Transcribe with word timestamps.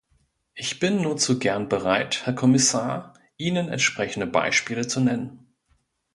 Ich 0.55 0.79
bin 0.79 1.03
nur 1.03 1.17
zu 1.17 1.37
gern 1.37 1.69
bereit, 1.69 2.25
Herr 2.25 2.33
Kommissar, 2.33 3.13
Ihnen 3.37 3.69
entsprechende 3.69 4.25
Beispiele 4.25 4.87
zu 4.87 4.99
nennen. 4.99 5.53